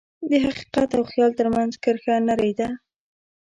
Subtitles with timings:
[0.29, 2.69] د حقیقت او خیال ترمنځ کرښه نری ده.